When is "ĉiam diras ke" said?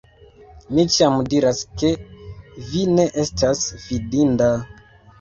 0.95-1.93